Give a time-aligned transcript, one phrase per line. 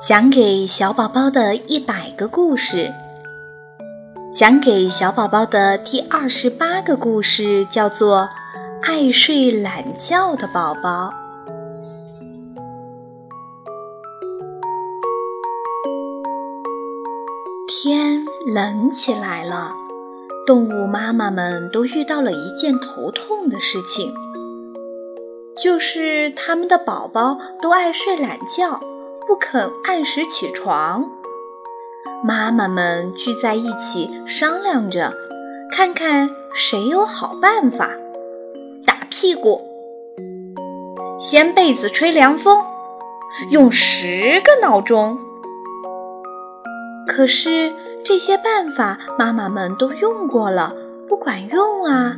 [0.00, 2.92] 讲给小宝宝的一百个故事，
[4.34, 8.18] 讲给小宝宝的第二十八个故事叫做
[8.82, 11.10] 《爱睡懒觉的宝宝》。
[17.66, 19.72] 天冷起来了，
[20.46, 24.12] 动物妈妈们都遇到了一件头痛的事情，
[25.56, 28.78] 就是他们的宝宝都爱睡懒觉。
[29.26, 31.10] 不肯按时起床，
[32.22, 35.14] 妈妈们聚在一起商量着，
[35.72, 37.90] 看看谁有好办法。
[38.86, 39.62] 打屁股，
[41.18, 42.62] 掀被子吹凉风，
[43.50, 45.18] 用十个闹钟。
[47.08, 47.72] 可是
[48.04, 50.74] 这些办法妈妈们都用过了，
[51.08, 52.16] 不管用啊！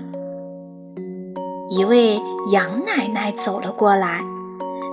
[1.71, 2.21] 一位
[2.53, 4.25] 杨奶奶走了过来。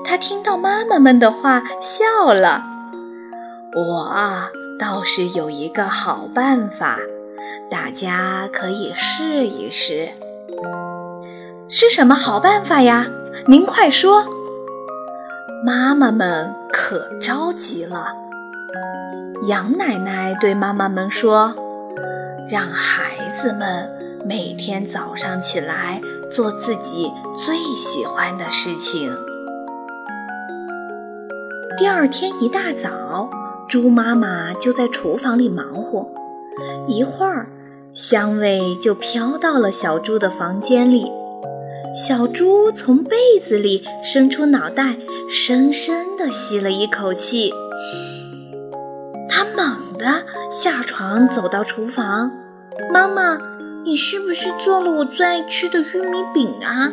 [0.06, 2.64] 他听到妈妈们的话，笑了。
[3.76, 4.14] 我
[4.80, 7.00] 倒是有一个好办法，
[7.72, 10.10] 大家可以试一试。
[11.70, 13.08] 是什么好办法呀？
[13.48, 14.26] 您快说。
[15.66, 18.14] 妈妈们可着急了。
[19.48, 21.54] 杨奶奶对妈妈们说
[22.50, 23.90] ：“让孩子们
[24.26, 26.00] 每天早上起来
[26.32, 27.12] 做自己
[27.44, 29.10] 最喜欢的事情。”
[31.76, 33.28] 第二天一大早，
[33.68, 36.08] 猪妈妈就在厨房里忙活，
[36.88, 37.48] 一会儿，
[37.94, 41.12] 香味就飘到了小猪的房间里。
[41.96, 47.52] 小猪从被子里伸出脑袋，深深地吸了一口气。
[49.28, 50.06] 它猛地
[50.52, 52.32] 下床，走到厨房
[52.94, 53.40] ：“妈妈，
[53.84, 56.92] 你是不是做了我最爱吃的玉米饼啊？”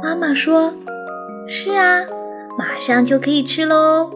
[0.00, 0.72] 妈妈说
[1.48, 2.02] ：“是啊。”
[2.56, 4.10] 马上就可以吃喽！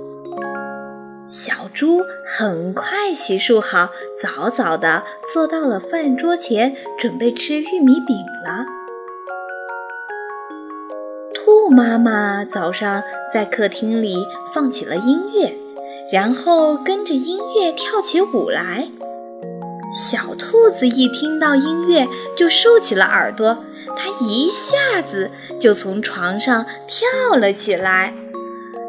[1.28, 3.90] 小猪很快洗漱好，
[4.22, 5.02] 早早地
[5.32, 8.64] 坐到了饭桌前，准备吃玉米饼了。
[11.34, 13.02] 兔妈妈早上
[13.34, 14.16] 在客厅里
[14.54, 15.52] 放起了音乐，
[16.12, 18.88] 然后跟着音乐跳起舞来。
[19.92, 23.58] 小兔子一听到音乐就竖起了耳朵，
[23.96, 25.30] 它一下子
[25.60, 28.14] 就从床上跳了起来。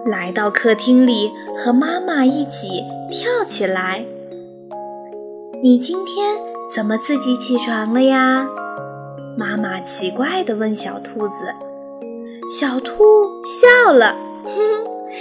[0.06, 4.06] 来到客厅里，和妈妈一起跳起来。
[5.62, 6.38] 你今天
[6.74, 8.48] 怎么自己起床了呀？
[9.38, 11.54] 妈妈奇怪地问小兔子。
[12.50, 13.04] 小兔
[13.44, 14.52] 笑了，哼，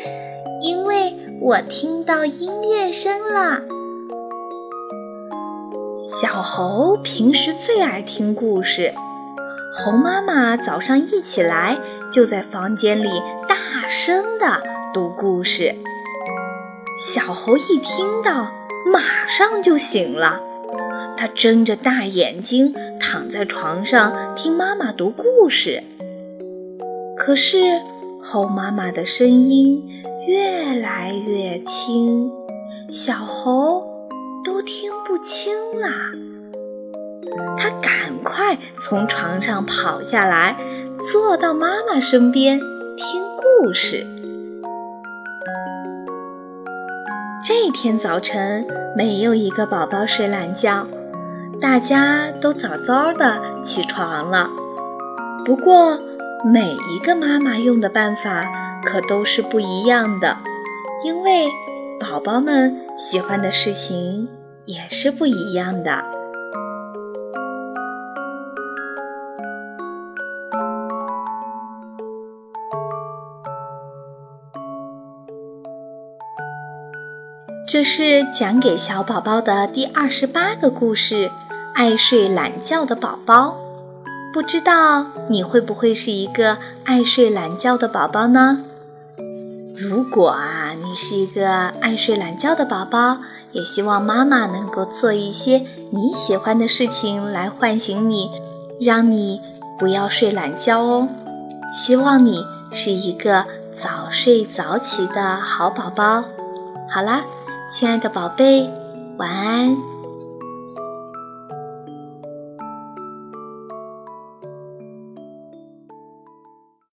[0.62, 3.60] 因为我听到音乐声了。
[6.00, 8.92] 小猴平时最爱听故事。
[9.74, 11.78] 猴妈妈早上一起来，
[12.10, 13.22] 就在房间里
[13.70, 14.62] 大声的
[14.94, 15.74] 读故事。
[16.98, 18.50] 小猴一听到，
[18.90, 20.40] 马上就醒了。
[21.18, 25.82] 他睁着大眼睛躺在床上听妈妈读故事。
[27.14, 27.82] 可是，
[28.24, 32.32] 猴妈妈的声音越来越轻，
[32.88, 33.86] 小猴
[34.46, 35.90] 都听不清啦。
[37.58, 40.56] 他赶快从床上跑下来，
[41.12, 42.58] 坐到妈妈身边
[42.96, 44.04] 听故事。
[47.44, 48.66] 这天早晨，
[48.96, 50.84] 没有一个宝宝睡懒觉，
[51.60, 54.50] 大家都早早的起床了。
[55.44, 55.96] 不过，
[56.44, 58.50] 每一个妈妈用的办法
[58.84, 60.36] 可都是不一样的，
[61.04, 61.46] 因为
[62.00, 64.28] 宝宝们喜欢的事情
[64.64, 66.17] 也是不一样的。
[77.70, 81.26] 这是讲给小宝宝的第二十八个故事，
[81.74, 83.58] 《爱睡懒觉的宝宝》。
[84.32, 88.60] 不知道你会不会是一个爱睡懒觉的宝宝呢？
[89.76, 93.18] 如果啊，你是一个爱睡懒觉的宝宝，
[93.52, 98.30] 也希望妈妈能够做一些你喜欢的事情来唤醒你，
[98.80, 99.42] 让你
[99.78, 101.06] 不要睡懒觉哦。
[101.76, 103.44] 希望你是一个
[103.74, 106.24] 早睡早起的好宝宝。
[106.88, 107.22] 好啦。
[107.70, 108.70] 亲爱的宝贝，
[109.18, 109.97] 晚安。